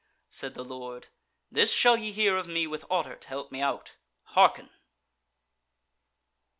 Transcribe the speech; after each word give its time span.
Said 0.31 0.55
the 0.55 0.63
Lord, 0.65 1.09
"This 1.51 1.71
shall 1.73 1.95
ye 1.95 2.11
hear 2.11 2.35
of 2.35 2.47
me 2.47 2.65
with 2.65 2.85
Otter 2.89 3.15
to 3.17 3.27
help 3.27 3.51
me 3.51 3.61
out. 3.61 3.97
Hearken!" 4.23 4.71